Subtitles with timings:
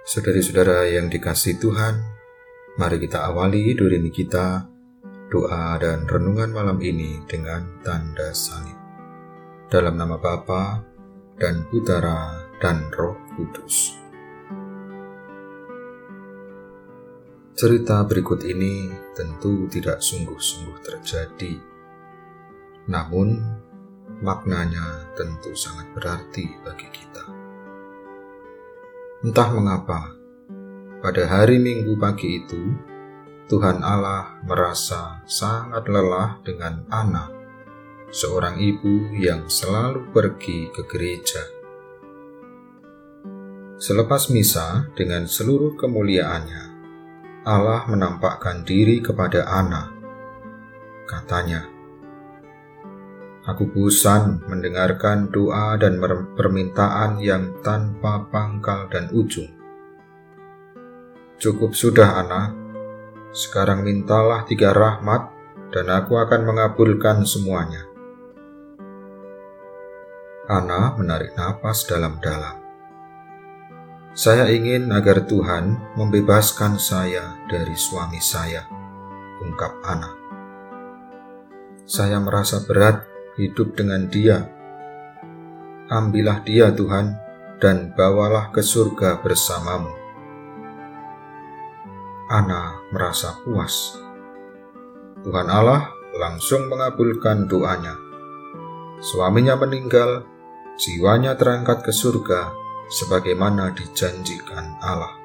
[0.00, 2.00] Saudari-saudara yang dikasih Tuhan,
[2.80, 4.64] mari kita awali durimi kita,
[5.28, 8.80] doa dan renungan malam ini dengan tanda salib.
[9.68, 10.80] Dalam nama Bapa
[11.36, 14.00] dan Putera dan Roh Kudus.
[17.52, 21.60] Cerita berikut ini tentu tidak sungguh-sungguh terjadi,
[22.88, 23.36] namun
[24.24, 27.39] maknanya tentu sangat berarti bagi kita.
[29.20, 30.16] Entah mengapa,
[31.04, 32.72] pada hari Minggu pagi itu,
[33.52, 37.28] Tuhan Allah merasa sangat lelah dengan Ana,
[38.08, 41.44] seorang ibu yang selalu pergi ke gereja.
[43.76, 46.64] Selepas misa dengan seluruh kemuliaannya,
[47.44, 49.92] Allah menampakkan diri kepada Ana.
[51.04, 51.68] Katanya,
[53.48, 55.96] Aku bosan mendengarkan doa dan
[56.36, 59.48] permintaan yang tanpa pangkal dan ujung.
[61.40, 62.52] Cukup sudah, anak.
[63.32, 65.32] Sekarang mintalah tiga rahmat,
[65.72, 67.88] dan aku akan mengabulkan semuanya.
[70.50, 72.60] Ana menarik napas dalam-dalam.
[74.12, 78.66] Saya ingin agar Tuhan membebaskan saya dari suami saya,
[79.40, 80.10] ungkap Ana.
[81.86, 83.09] Saya merasa berat
[83.40, 84.44] hidup dengan Dia.
[85.88, 87.16] Ambillah Dia, Tuhan,
[87.56, 89.90] dan bawalah ke surga bersamamu.
[92.30, 93.98] Ana merasa puas.
[95.24, 97.96] Tuhan Allah langsung mengabulkan doanya.
[99.00, 100.28] Suaminya meninggal,
[100.78, 102.52] jiwanya terangkat ke surga
[102.92, 105.16] sebagaimana dijanjikan Allah.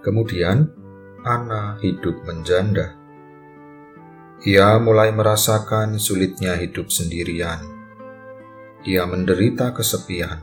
[0.00, 0.70] Kemudian,
[1.22, 3.01] Ana hidup menjanda.
[4.42, 7.62] Ia mulai merasakan sulitnya hidup sendirian.
[8.82, 10.42] Ia menderita kesepian.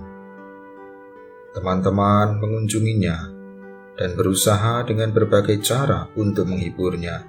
[1.51, 3.17] Teman-teman mengunjunginya
[3.99, 7.27] dan berusaha dengan berbagai cara untuk menghiburnya.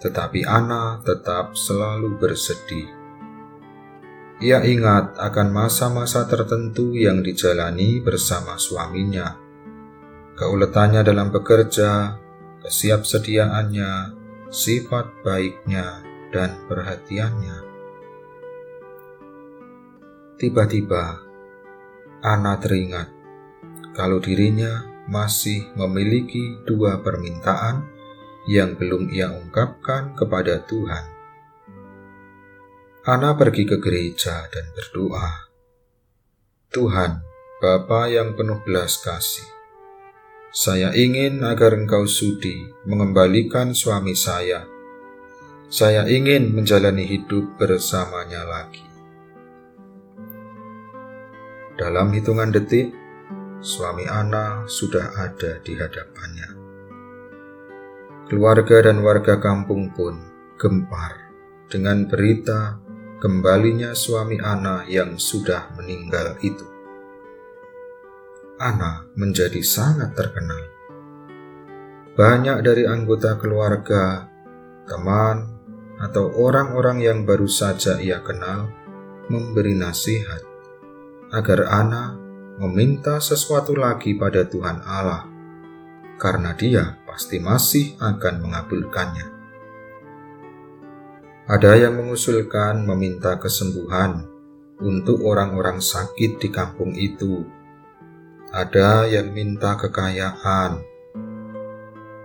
[0.00, 2.88] Tetapi Ana tetap selalu bersedih.
[4.40, 9.36] Ia ingat akan masa-masa tertentu yang dijalani bersama suaminya.
[10.32, 12.16] Keuletannya dalam bekerja,
[12.64, 14.17] kesiapsediaannya,
[14.48, 16.00] sifat baiknya
[16.32, 17.58] dan perhatiannya.
[20.40, 21.20] Tiba-tiba,
[22.24, 23.12] Ana teringat
[23.92, 27.84] kalau dirinya masih memiliki dua permintaan
[28.48, 31.04] yang belum ia ungkapkan kepada Tuhan.
[33.04, 35.48] Ana pergi ke gereja dan berdoa,
[36.68, 37.24] Tuhan,
[37.58, 39.48] Bapa yang penuh belas kasih,
[40.48, 44.64] saya ingin agar engkau sudi mengembalikan suami saya.
[45.68, 48.80] Saya ingin menjalani hidup bersamanya lagi.
[51.76, 52.88] Dalam hitungan detik,
[53.60, 56.50] suami Ana sudah ada di hadapannya.
[58.32, 60.16] Keluarga dan warga kampung pun
[60.56, 61.28] gempar
[61.68, 62.80] dengan berita
[63.20, 66.77] kembalinya suami Ana yang sudah meninggal itu.
[68.58, 70.58] Ana menjadi sangat terkenal.
[72.18, 74.26] Banyak dari anggota keluarga,
[74.82, 75.46] teman,
[76.02, 78.70] atau orang-orang yang baru saja ia kenal
[79.30, 80.42] memberi nasihat
[81.30, 82.18] agar Ana
[82.58, 85.30] meminta sesuatu lagi pada Tuhan Allah,
[86.18, 89.26] karena Dia pasti masih akan mengabulkannya.
[91.46, 94.26] Ada yang mengusulkan meminta kesembuhan
[94.82, 97.46] untuk orang-orang sakit di kampung itu
[98.48, 100.80] ada yang minta kekayaan,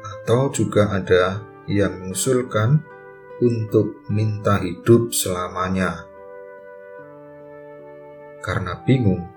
[0.03, 2.79] atau juga ada yang mengusulkan
[3.43, 6.07] untuk minta hidup selamanya.
[8.39, 9.27] Karena bingung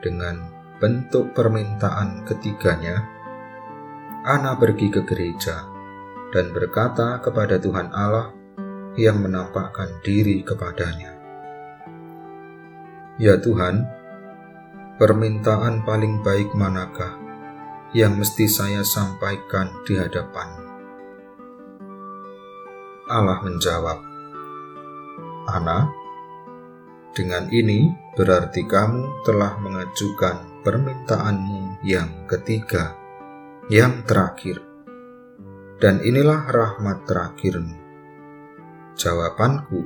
[0.00, 0.48] dengan
[0.80, 3.04] bentuk permintaan ketiganya,
[4.22, 5.66] Ana pergi ke gereja
[6.32, 8.32] dan berkata kepada Tuhan Allah
[8.96, 11.12] yang menampakkan diri kepadanya.
[13.20, 13.84] Ya Tuhan,
[15.02, 17.18] permintaan paling baik manakah
[17.90, 20.46] yang mesti saya sampaikan di hadapan?
[23.10, 23.98] Allah menjawab,
[25.50, 25.90] Ana,
[27.18, 32.94] dengan ini berarti kamu telah mengajukan permintaanmu yang ketiga,
[33.74, 34.62] yang terakhir.
[35.82, 37.74] Dan inilah rahmat terakhirmu.
[38.94, 39.82] Jawabanku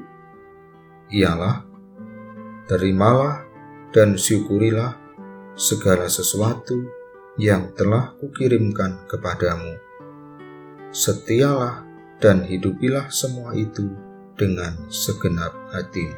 [1.09, 1.65] ialah,
[2.69, 3.49] terimalah
[3.97, 5.06] dan syukurilah
[5.57, 6.77] segala sesuatu
[7.41, 9.81] yang telah kukirimkan kepadamu.
[10.93, 11.83] Setialah
[12.21, 13.89] dan hidupilah semua itu
[14.37, 16.13] dengan segenap hati.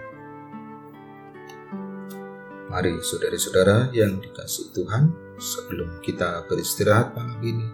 [2.68, 5.08] Mari saudara-saudara yang dikasih Tuhan,
[5.38, 7.68] sebelum kita beristirahat malam ini,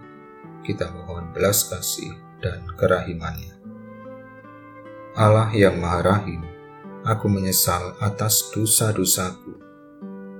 [0.63, 3.57] kita mohon belas kasih dan kerahimannya.
[5.17, 6.45] Allah yang Maha Rahim,
[7.03, 9.64] aku menyesal atas dosa-dosaku.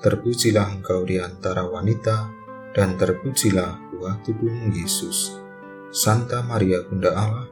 [0.00, 2.32] terpujilah engkau di antara wanita,
[2.72, 5.36] dan terpujilah buah tubuhmu Yesus.
[5.90, 7.46] Santa Maria Bunda Allah,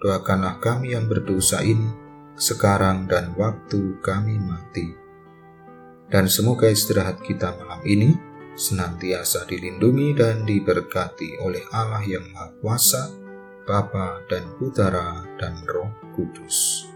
[0.00, 1.88] doakanlah kami yang berdosa ini,
[2.34, 4.96] sekarang dan waktu kami mati.
[6.10, 8.12] Dan semoga istirahat kita malam ini
[8.52, 13.02] senantiasa dilindungi dan diberkati oleh Allah yang Maha Kuasa,
[13.64, 16.91] Bapa dan Putera dan Roh Kudus.